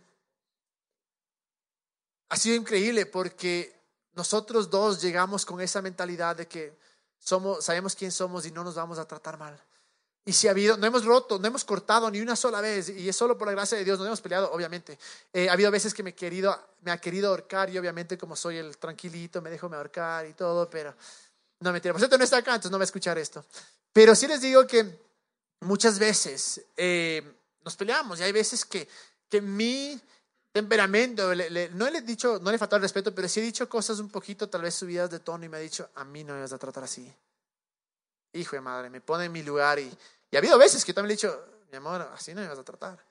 [2.29, 3.75] ha sido increíble porque
[4.15, 6.77] nosotros dos llegamos con esa mentalidad de que
[7.19, 9.59] somos, sabemos quién somos y no nos vamos a tratar mal.
[10.25, 13.09] Y si ha habido, no hemos roto, no hemos cortado ni una sola vez, y
[13.09, 14.97] es solo por la gracia de Dios, no hemos peleado, obviamente.
[15.33, 18.59] Eh, ha habido veces que me, querido, me ha querido ahorcar y obviamente como soy
[18.59, 20.95] el tranquilito, me dejo me ahorcar y todo, pero
[21.59, 21.93] no mentira.
[21.93, 23.45] Por cierto, no está acá, entonces no va a escuchar esto.
[23.93, 25.01] Pero sí les digo que
[25.61, 27.23] muchas veces eh,
[27.65, 28.89] nos peleamos y hay veces que,
[29.33, 29.99] que mi
[30.53, 31.35] temperamento,
[31.73, 33.99] no le he dicho, no le he faltado el respeto, pero sí he dicho cosas
[33.99, 36.43] un poquito tal vez subidas de tono y me ha dicho, a mí no me
[36.43, 37.11] vas a tratar así.
[38.35, 39.91] Hijo de madre, me pone en mi lugar y,
[40.35, 42.63] ha habido veces que también le he dicho, mi amor, así no me vas a
[42.63, 43.03] tratar.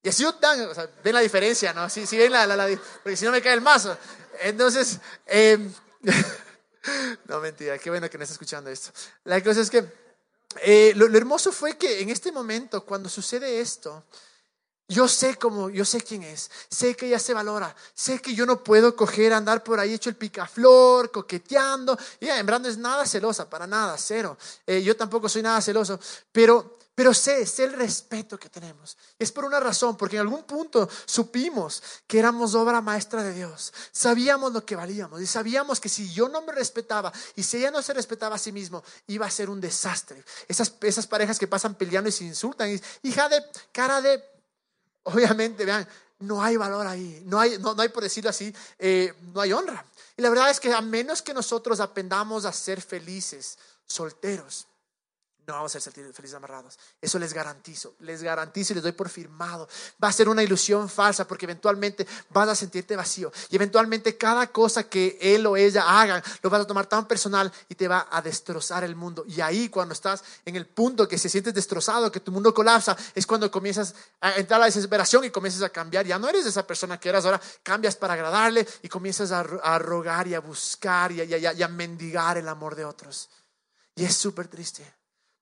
[0.00, 1.90] Y así tan, o sea, ven la diferencia, ¿no?
[1.90, 2.68] Sí, sí ven la, la,
[3.02, 3.98] porque si no me cae el mazo.
[4.42, 5.58] Entonces, eh,
[7.26, 8.92] no mentira, qué bueno que no está escuchando esto.
[9.24, 9.84] La cosa es que
[10.60, 14.04] eh, lo hermoso fue que en este momento, cuando sucede esto,
[14.88, 18.46] yo sé cómo, yo sé quién es, sé que ella se valora, sé que yo
[18.46, 21.96] no puedo coger, andar por ahí hecho el picaflor, coqueteando.
[22.20, 24.38] Y en verdad no es nada celosa, para nada, cero.
[24.66, 26.00] Eh, yo tampoco soy nada celoso,
[26.32, 28.96] pero, pero sé, sé el respeto que tenemos.
[29.18, 33.74] Es por una razón, porque en algún punto supimos que éramos obra maestra de Dios.
[33.92, 37.70] Sabíamos lo que valíamos y sabíamos que si yo no me respetaba y si ella
[37.70, 40.24] no se respetaba a sí mismo, iba a ser un desastre.
[40.48, 44.37] Esas, esas parejas que pasan peleando y se insultan, y, hija de cara de
[45.04, 45.86] obviamente, vean,
[46.20, 49.84] no hay valor ahí, no hay, no, hay por decirlo así, eh, no hay honra.
[50.16, 54.67] Y la verdad es que a menos que nosotros aprendamos a ser felices, solteros,
[55.48, 56.78] no vamos a ser felices amarrados.
[57.00, 59.66] Eso les garantizo, les garantizo y les doy por firmado.
[60.02, 64.48] Va a ser una ilusión falsa porque eventualmente vas a sentirte vacío y eventualmente cada
[64.48, 68.08] cosa que él o ella hagan lo vas a tomar tan personal y te va
[68.10, 69.24] a destrozar el mundo.
[69.26, 72.94] Y ahí cuando estás en el punto que se sientes destrozado, que tu mundo colapsa,
[73.14, 76.04] es cuando comienzas a entrar a la desesperación y comienzas a cambiar.
[76.04, 79.42] Ya no eres esa persona que eras ahora, cambias para agradarle y comienzas a,
[79.78, 83.30] rogar y a buscar y a mendigar el amor de otros.
[83.94, 84.97] Y es súper triste.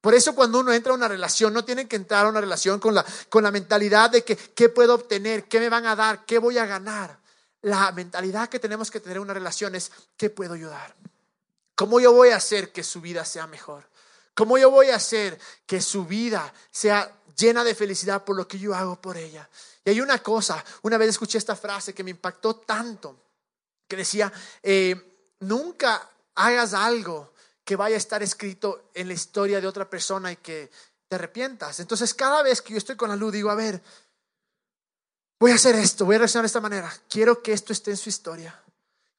[0.07, 2.79] Por eso cuando uno entra a una relación, no tiene que entrar a una relación
[2.79, 6.25] con la, con la mentalidad de que qué puedo obtener, qué me van a dar,
[6.25, 7.19] qué voy a ganar.
[7.63, 10.95] La mentalidad que tenemos que tener en una relación es qué puedo ayudar.
[11.75, 13.91] ¿Cómo yo voy a hacer que su vida sea mejor?
[14.33, 18.61] ¿Cómo yo voy a hacer que su vida sea llena de felicidad por lo que
[18.61, 19.51] yo hago por ella?
[19.85, 23.19] Y hay una cosa, una vez escuché esta frase que me impactó tanto,
[23.89, 27.33] que decía, eh, nunca hagas algo
[27.67, 30.71] que vaya a estar escrito en la historia de otra persona y que
[31.09, 31.81] te arrepientas.
[31.81, 33.83] Entonces cada vez que yo estoy con la luz digo, a ver,
[35.41, 37.97] voy a hacer esto, voy a reaccionar de esta manera, quiero que esto esté en
[37.97, 38.63] su historia.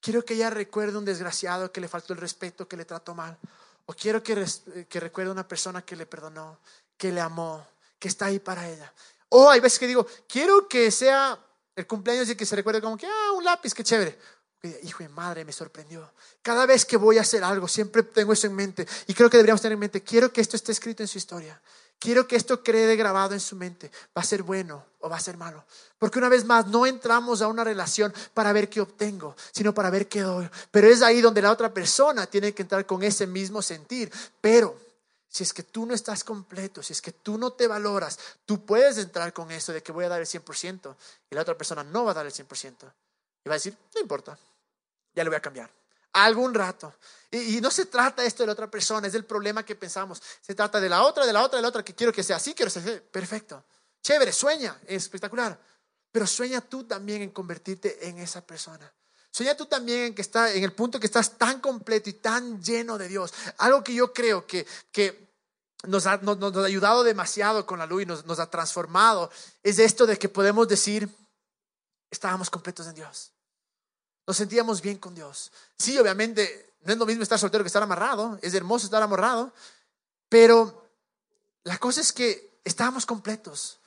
[0.00, 3.36] Quiero que ella recuerde un desgraciado que le faltó el respeto, que le trató mal.
[3.84, 4.46] O quiero que,
[4.88, 6.58] que recuerde una persona que le perdonó,
[6.96, 7.66] que le amó,
[7.98, 8.90] que está ahí para ella.
[9.28, 11.38] O hay veces que digo, quiero que sea
[11.76, 14.18] el cumpleaños y que se recuerde como que, ah, un lápiz, qué chévere.
[14.82, 16.10] Hijo de madre, me sorprendió.
[16.42, 18.86] Cada vez que voy a hacer algo, siempre tengo eso en mente.
[19.06, 21.60] Y creo que deberíamos tener en mente, quiero que esto esté escrito en su historia.
[22.00, 23.90] Quiero que esto quede grabado en su mente.
[24.16, 25.64] ¿Va a ser bueno o va a ser malo?
[25.98, 29.90] Porque una vez más, no entramos a una relación para ver qué obtengo, sino para
[29.90, 30.48] ver qué doy.
[30.70, 34.12] Pero es ahí donde la otra persona tiene que entrar con ese mismo sentir.
[34.40, 34.76] Pero
[35.28, 38.64] si es que tú no estás completo, si es que tú no te valoras, tú
[38.64, 40.94] puedes entrar con eso de que voy a dar el 100%
[41.30, 42.74] y la otra persona no va a dar el 100%.
[43.48, 44.38] Va a decir, no importa,
[45.14, 45.70] ya le voy a cambiar.
[46.12, 46.94] Algún rato.
[47.30, 50.22] Y, no se trata esto de la otra persona, es del problema que pensamos.
[50.40, 52.36] Se trata de la otra, de la otra, de la otra, que quiero que sea
[52.36, 53.62] así, quiero que sea perfecto.
[54.02, 55.58] Chévere, sueña, es espectacular.
[56.10, 58.90] Pero sueña tú también en convertirte en esa persona.
[59.30, 62.62] Sueña tú también en que está en el punto que estás tan completo y tan
[62.62, 63.34] lleno de Dios.
[63.58, 65.28] Algo que yo creo que, que
[65.84, 69.30] nos, ha, nos, ha ayudado demasiado con la luz y nos, nos ha transformado
[69.62, 71.08] es esto de que podemos decir,
[72.10, 73.30] estábamos completos en Dios.
[74.28, 75.50] Nos sentíamos bien con Dios.
[75.78, 78.38] Sí, obviamente, no es lo mismo estar soltero que estar amarrado.
[78.42, 79.54] Es hermoso estar amarrado.
[80.28, 80.90] Pero
[81.64, 83.78] la cosa es que estábamos completos.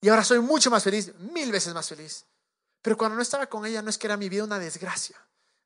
[0.00, 2.24] Y ahora soy mucho más feliz, mil veces más feliz.
[2.80, 5.16] Pero cuando no estaba con ella, no es que era mi vida una desgracia.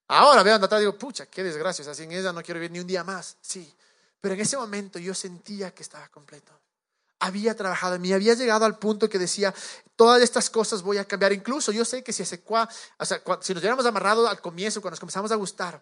[0.08, 1.82] Ahora veo atrás y digo, pucha, qué desgracia.
[1.82, 3.36] O sea, sin ella no quiero vivir ni un día más.
[3.42, 3.70] Sí.
[4.18, 6.58] Pero en ese momento yo sentía que estaba completo
[7.22, 9.54] había trabajado en mí, había llegado al punto que decía,
[9.94, 11.32] todas estas cosas voy a cambiar.
[11.32, 14.94] Incluso yo sé que si, ese, o sea, si nos hubiéramos amarrado al comienzo, cuando
[14.94, 15.80] nos comenzamos a gustar,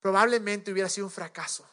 [0.00, 1.66] probablemente hubiera sido un fracaso.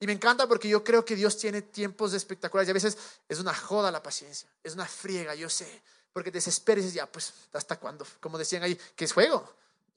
[0.00, 2.96] Y me encanta porque yo creo que Dios tiene tiempos espectaculares y a veces
[3.28, 5.82] es una joda la paciencia, es una friega, yo sé,
[6.12, 8.06] porque desesperes y ya, pues, ¿hasta cuándo?
[8.18, 9.46] Como decían ahí, que es juego,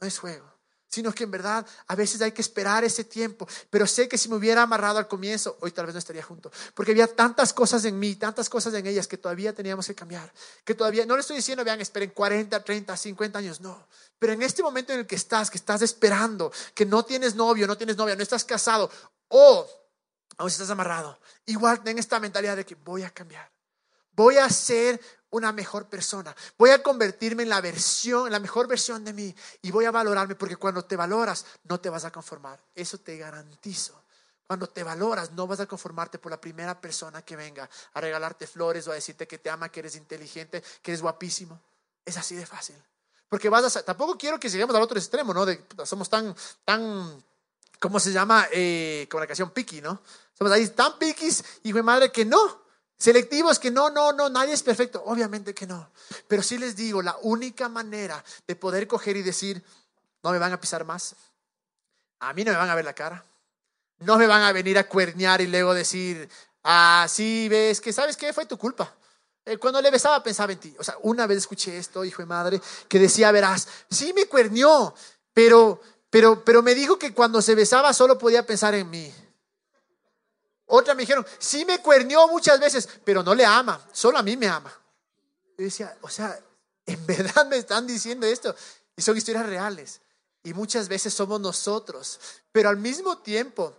[0.02, 0.61] no es juego
[0.92, 3.48] sino que en verdad a veces hay que esperar ese tiempo.
[3.70, 6.52] Pero sé que si me hubiera amarrado al comienzo, hoy tal vez no estaría junto,
[6.76, 10.32] porque había tantas cosas en mí, tantas cosas en ellas que todavía teníamos que cambiar,
[10.66, 13.88] que todavía, no le estoy diciendo, vean, esperen 40, 30, 50 años, no.
[14.20, 17.66] Pero en este momento en el que estás, que estás esperando, que no tienes novio,
[17.66, 18.92] no tienes novia, no estás casado,
[19.30, 19.68] o
[20.38, 23.50] aún estás amarrado, igual ten esta mentalidad de que voy a cambiar.
[24.14, 25.00] Voy a ser
[25.32, 26.36] una mejor persona.
[26.58, 30.36] Voy a convertirme en la versión, la mejor versión de mí y voy a valorarme
[30.36, 32.60] porque cuando te valoras no te vas a conformar.
[32.76, 34.02] Eso te garantizo.
[34.46, 38.46] Cuando te valoras no vas a conformarte por la primera persona que venga a regalarte
[38.46, 41.60] flores o a decirte que te ama, que eres inteligente, que eres guapísimo.
[42.06, 42.76] Es así de fácil.
[43.30, 45.46] Porque vas a, tampoco quiero que lleguemos al otro extremo, ¿no?
[45.46, 47.24] De, somos tan, tan,
[47.80, 48.48] ¿cómo se llama?
[48.52, 50.02] Eh, comunicación piqui, ¿no?
[50.38, 52.61] Somos ahí tan piquis, hijo de madre, que no.
[53.02, 55.02] Selectivos que no, no, no, nadie es perfecto.
[55.08, 55.90] Obviamente que no.
[56.28, 59.64] Pero sí les digo, la única manera de poder coger y decir,
[60.22, 61.16] no me van a pisar más.
[62.20, 63.26] A mí no me van a ver la cara.
[64.02, 66.30] No me van a venir a cuernear y luego decir,
[66.64, 68.34] ah, ves que, ¿sabes qué?
[68.34, 68.94] Fue tu culpa.
[69.46, 70.76] Eh, cuando le besaba pensaba en ti.
[70.78, 74.94] O sea, una vez escuché esto, hijo de madre, que decía, verás, sí me cuernió,
[75.34, 79.12] pero, pero, pero me dijo que cuando se besaba solo podía pensar en mí.
[80.74, 84.38] Otra me dijeron, sí me cuernió muchas veces, pero no le ama, solo a mí
[84.38, 84.72] me ama.
[85.58, 86.40] Yo decía, o sea,
[86.86, 88.56] en verdad me están diciendo esto.
[88.96, 90.00] Y son historias reales.
[90.44, 92.20] Y muchas veces somos nosotros.
[92.54, 93.76] Pero al mismo tiempo,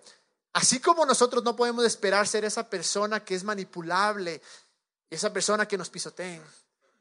[0.52, 4.42] así como nosotros no podemos esperar ser esa persona que es manipulable,
[5.08, 6.42] esa persona que nos pisoteen,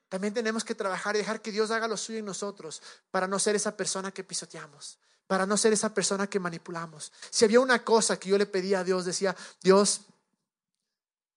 [0.08, 3.39] también tenemos que trabajar y dejar que Dios haga lo suyo en nosotros para no
[3.39, 4.99] ser esa persona que pisoteamos
[5.32, 7.13] para no ser esa persona que manipulamos.
[7.30, 10.02] Si había una cosa que yo le pedía a Dios, decía, Dios,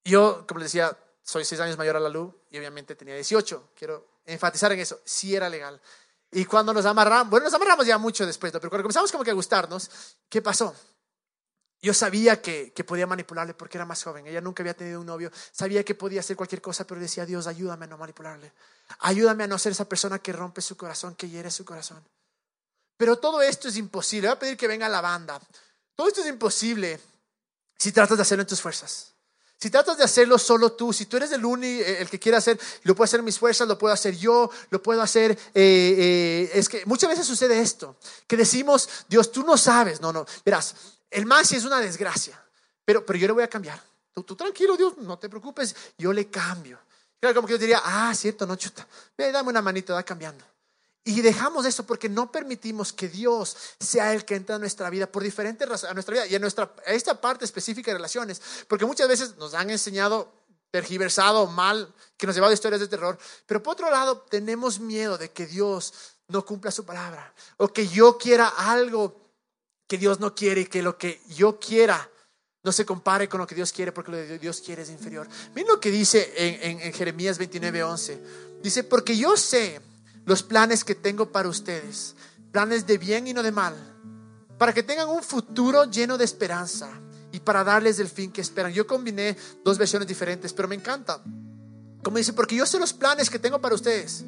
[0.04, 3.70] yo, como le decía, soy seis años mayor a la luz y obviamente tenía 18.
[3.78, 5.80] Quiero enfatizar en eso, sí era legal.
[6.32, 9.30] Y cuando nos amarramos, bueno, nos amarramos ya mucho después, pero cuando comenzamos como que
[9.30, 9.88] a gustarnos,
[10.28, 10.74] ¿qué pasó?
[11.80, 14.26] Yo sabía que, que, podía manipularle porque era más joven.
[14.26, 15.30] Ella nunca había tenido un novio.
[15.52, 18.50] Sabía que podía hacer cualquier cosa, pero decía, Dios, ayúdame a no manipularle.
[18.98, 22.02] Ayúdame a no ser esa persona que rompe su corazón, que hiere su corazón.
[22.96, 24.28] Pero todo esto es imposible.
[24.28, 25.40] Voy a pedir que venga la banda.
[25.94, 27.00] Todo esto es imposible
[27.76, 29.14] si tratas de hacerlo en tus fuerzas.
[29.58, 32.36] Si tratas de hacerlo solo tú, si tú eres el único, eh, el que quiere
[32.36, 35.32] hacer, lo puedo hacer mis fuerzas, lo puedo hacer yo, lo puedo hacer.
[35.32, 40.00] Eh, eh, es que muchas veces sucede esto, que decimos, Dios, tú no sabes.
[40.00, 40.74] No, no, verás,
[41.10, 42.38] el más es una desgracia,
[42.84, 43.82] pero, pero yo le voy a cambiar.
[44.12, 46.78] Tú, tú, tranquilo, Dios, no te preocupes, yo le cambio.
[47.18, 50.44] Claro, como que yo diría, ah, cierto, no, chuta, ve, dame una manito, va cambiando.
[51.04, 55.06] Y dejamos eso porque no permitimos que Dios sea el que entra a nuestra vida
[55.06, 58.40] por diferentes razones, a nuestra vida y a, nuestra, a esta parte específica de relaciones.
[58.66, 60.32] Porque muchas veces nos han enseñado
[60.70, 63.18] tergiversado mal, que nos lleva a historias de terror.
[63.46, 65.92] Pero por otro lado, tenemos miedo de que Dios
[66.28, 69.24] no cumpla su palabra o que yo quiera algo
[69.86, 72.10] que Dios no quiere y que lo que yo quiera
[72.62, 75.28] no se compare con lo que Dios quiere porque lo que Dios quiere es inferior.
[75.54, 78.20] Miren lo que dice en, Jeremías 29, 11.
[78.62, 79.80] Dice, porque yo sé
[80.24, 82.14] los planes que tengo para ustedes,
[82.52, 83.74] planes de bien y no de mal,
[84.58, 86.88] para que tengan un futuro lleno de esperanza
[87.32, 88.72] y para darles el fin que esperan.
[88.72, 91.20] Yo combiné dos versiones diferentes, pero me encanta.
[92.02, 94.24] Como dice, porque yo sé los planes que tengo para ustedes,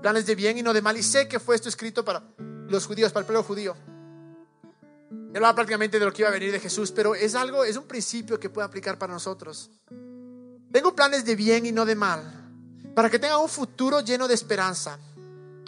[0.00, 2.22] planes de bien y no de mal, y sé que fue esto escrito para
[2.68, 3.76] los judíos, para el pueblo judío.
[5.34, 7.84] Él prácticamente de lo que iba a venir de Jesús, pero es algo, es un
[7.84, 9.70] principio que puede aplicar para nosotros.
[10.72, 12.22] Tengo planes de bien y no de mal,
[12.94, 14.98] para que tengan un futuro lleno de esperanza.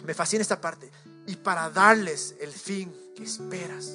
[0.05, 0.91] Me fascina esta parte.
[1.27, 3.91] Y para darles el fin que esperas.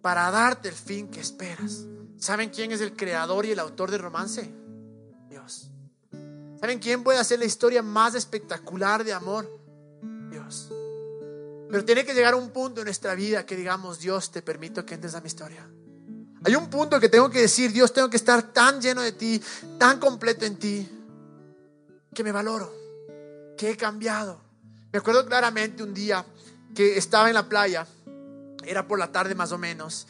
[0.00, 1.84] Para darte el fin que esperas.
[2.18, 4.50] ¿Saben quién es el creador y el autor del romance?
[5.28, 5.70] Dios.
[6.60, 9.48] ¿Saben quién puede hacer la historia más espectacular de amor?
[10.30, 10.68] Dios.
[11.70, 14.94] Pero tiene que llegar un punto en nuestra vida que digamos, Dios, te permito que
[14.94, 15.68] entres a mi historia.
[16.44, 19.42] Hay un punto que tengo que decir, Dios, tengo que estar tan lleno de ti,
[19.78, 20.88] tan completo en ti,
[22.14, 22.72] que me valoro,
[23.56, 24.40] que he cambiado,
[24.92, 26.24] me acuerdo claramente un día
[26.74, 27.86] que estaba en la playa,
[28.64, 30.06] era por la tarde más o menos,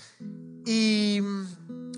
[0.64, 1.21] y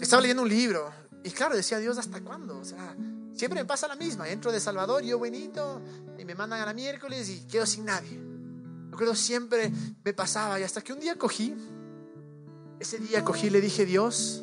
[0.01, 0.91] estaba leyendo un libro.
[1.23, 2.59] Y claro, decía Dios, ¿hasta cuándo?
[2.59, 2.97] O sea,
[3.35, 4.29] siempre me pasa la misma.
[4.29, 5.83] Entro de Salvador, yo buenito,
[6.19, 8.19] y me mandan a la miércoles y quedo sin nadie.
[8.19, 9.71] Me acuerdo siempre
[10.05, 11.55] me pasaba, y hasta que un día cogí,
[12.79, 14.43] ese día cogí y le dije, Dios,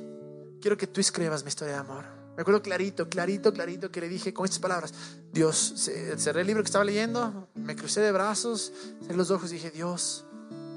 [0.61, 2.16] quiero que tú escribas mi historia de amor.
[2.37, 4.93] Me acuerdo clarito, clarito, clarito que le dije con estas palabras,
[5.33, 5.73] Dios,
[6.17, 8.71] cerré el libro que estaba leyendo, me crucé de brazos,
[9.01, 10.23] cerré los ojos y dije, Dios,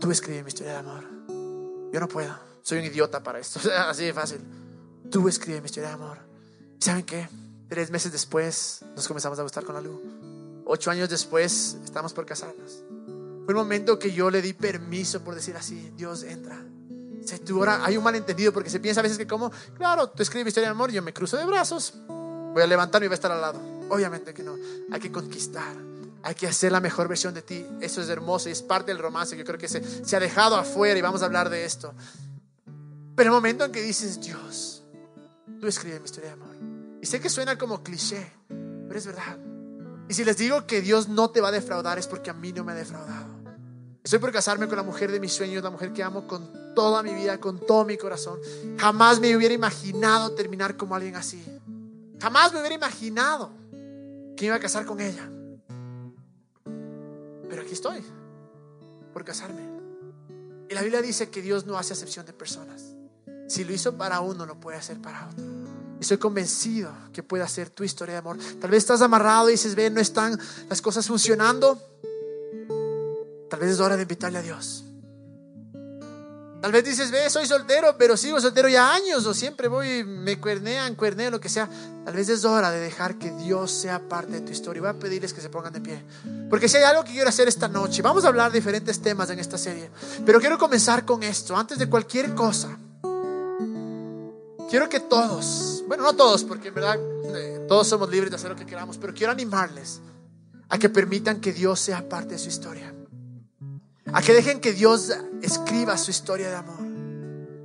[0.00, 1.04] tú escribe mi historia de amor.
[1.92, 4.40] Yo no puedo, soy un idiota para esto, así de fácil.
[5.10, 6.16] Tú escribe mi historia de amor.
[6.80, 7.28] ¿Y saben qué?
[7.68, 10.00] Tres meses después nos comenzamos a gustar con la luz.
[10.64, 12.82] Ocho años después estamos por casarnos.
[13.44, 16.64] Fue el momento que yo le di permiso por decir así, Dios entra
[17.82, 20.72] hay un malentendido porque se piensa a veces que como, claro, tú escribes historia de
[20.72, 23.60] amor, yo me cruzo de brazos, voy a levantarme y voy a estar al lado.
[23.88, 24.56] Obviamente que no,
[24.90, 25.74] hay que conquistar,
[26.22, 27.66] hay que hacer la mejor versión de ti.
[27.80, 30.56] Eso es hermoso y es parte del romance yo creo que se, se ha dejado
[30.56, 31.94] afuera y vamos a hablar de esto.
[33.16, 34.82] Pero el momento en que dices, Dios,
[35.60, 36.56] tú escribes mi historia de amor.
[37.02, 39.38] Y sé que suena como cliché, pero es verdad.
[40.08, 42.52] Y si les digo que Dios no te va a defraudar es porque a mí
[42.52, 43.39] no me ha defraudado.
[44.10, 47.00] Estoy por casarme con la mujer de mis sueños, la mujer que amo con toda
[47.00, 48.40] mi vida, con todo mi corazón.
[48.76, 51.40] Jamás me hubiera imaginado terminar como alguien así.
[52.20, 53.52] Jamás me hubiera imaginado
[54.36, 55.30] que iba a casar con ella.
[57.48, 58.02] Pero aquí estoy,
[59.12, 59.62] por casarme.
[60.68, 62.82] Y la Biblia dice que Dios no hace acepción de personas.
[63.46, 65.44] Si lo hizo para uno, lo puede hacer para otro.
[65.98, 68.38] Y estoy convencido que puede hacer tu historia de amor.
[68.60, 70.36] Tal vez estás amarrado y dices, ve, no están
[70.68, 71.80] las cosas funcionando.
[73.50, 74.84] Tal vez es hora de invitarle a Dios.
[76.60, 80.38] Tal vez dices, ve, soy soltero, pero sigo soltero ya años, o siempre voy, me
[80.38, 81.68] cuernean, cuerneo, lo que sea.
[82.04, 84.82] Tal vez es hora de dejar que Dios sea parte de tu historia.
[84.82, 86.04] Voy a pedirles que se pongan de pie.
[86.50, 89.30] Porque si hay algo que quiero hacer esta noche, vamos a hablar de diferentes temas
[89.30, 89.90] en esta serie.
[90.26, 92.76] Pero quiero comenzar con esto, antes de cualquier cosa.
[94.68, 96.96] Quiero que todos, bueno, no todos, porque en verdad
[97.34, 100.00] eh, todos somos libres de hacer lo que queramos, pero quiero animarles
[100.68, 102.94] a que permitan que Dios sea parte de su historia.
[104.12, 106.80] A que dejen que Dios escriba su historia de amor.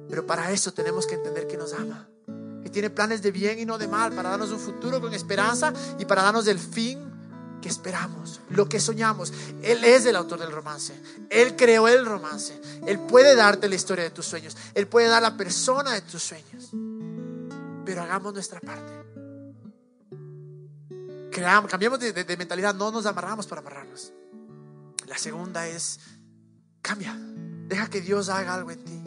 [0.09, 2.07] Pero para eso tenemos que entender que nos ama.
[2.63, 4.13] Que tiene planes de bien y no de mal.
[4.13, 6.99] Para darnos un futuro con esperanza y para darnos el fin
[7.61, 8.41] que esperamos.
[8.49, 9.33] Lo que soñamos.
[9.63, 10.93] Él es el autor del romance.
[11.31, 12.59] Él creó el romance.
[12.85, 14.55] Él puede darte la historia de tus sueños.
[14.75, 16.69] Él puede dar la persona de tus sueños.
[17.85, 18.93] Pero hagamos nuestra parte.
[21.31, 22.75] Creamos, cambiamos de, de mentalidad.
[22.75, 24.13] No nos amarramos para amarrarnos.
[25.07, 25.99] La segunda es
[26.85, 27.17] Cambia.
[27.67, 29.01] Deja que Dios haga algo en ti.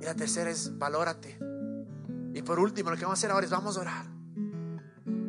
[0.00, 1.38] Y la tercera es valórate.
[2.32, 4.06] Y por último, lo que vamos a hacer ahora es vamos a orar.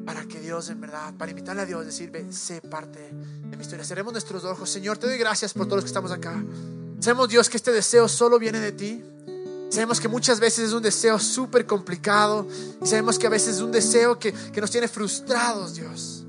[0.06, 3.84] Para que Dios en verdad, para invitarle a Dios, decir, sé parte de mi historia.
[3.84, 4.70] Cerremos nuestros ojos.
[4.70, 6.42] Señor, te doy gracias por todos los que estamos acá.
[7.02, 9.04] Sabemos Dios que este deseo solo viene de ti.
[9.70, 12.48] Sabemos que muchas veces es un deseo súper complicado
[12.84, 16.26] sabemos que a veces es un deseo que, que nos tiene frustrados, Dios.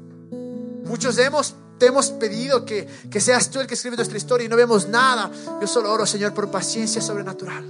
[0.84, 4.48] Muchos hemos, te hemos pedido que, que seas tú el que escribe nuestra historia y
[4.50, 5.30] no vemos nada.
[5.60, 7.64] Yo solo oro, Señor, por paciencia sobrenatural.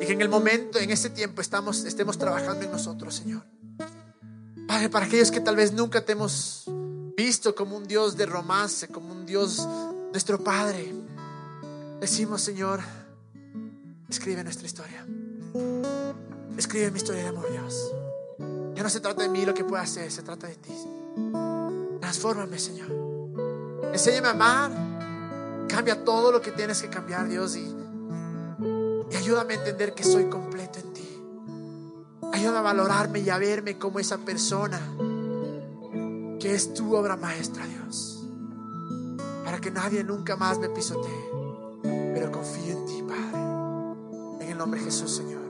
[0.00, 3.44] Y que en el momento, en este tiempo, estamos, estemos trabajando en nosotros, Señor.
[4.66, 6.64] Padre, para aquellos que tal vez nunca te hemos
[7.14, 9.68] visto como un Dios de romance, como un Dios,
[10.10, 10.94] nuestro Padre,
[12.00, 12.80] decimos, Señor,
[14.08, 15.06] escribe nuestra historia.
[16.56, 17.92] Escribe mi historia de amor, Dios.
[18.74, 20.72] Ya no se trata de mí lo que pueda hacer, se trata de ti.
[22.12, 22.90] Transfórmame, Señor.
[23.90, 24.70] Enséñame a amar.
[25.66, 27.74] Cambia todo lo que tienes que cambiar, Dios, y,
[29.16, 31.08] ayúdame a entender que soy completo en ti.
[32.34, 34.78] Ayúdame a valorarme y a verme como esa persona
[36.38, 38.28] que es tu obra maestra, Dios.
[39.42, 41.30] Para que nadie nunca más me pisotee.
[41.82, 44.44] Pero confío en ti, Padre.
[44.44, 45.40] En el nombre de Jesús, Señor.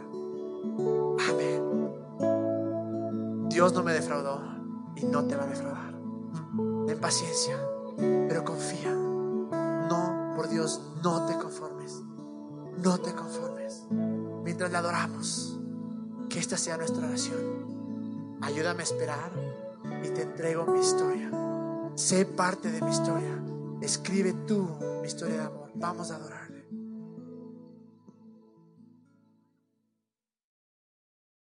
[1.28, 1.60] Amén.
[3.48, 4.40] Dios no me defraudó
[4.94, 5.91] y no te va a defraudar.
[6.86, 7.56] Ten paciencia,
[8.28, 8.92] pero confía.
[8.92, 12.02] No, por Dios, no te conformes.
[12.82, 13.86] No te conformes.
[14.44, 15.58] Mientras le adoramos
[16.28, 18.38] que esta sea nuestra oración.
[18.40, 19.32] Ayúdame a esperar
[20.04, 21.30] y te entrego mi historia.
[21.94, 23.42] Sé parte de mi historia.
[23.80, 24.68] Escribe tú
[25.00, 25.70] mi historia de amor.
[25.74, 26.41] Vamos a adorar.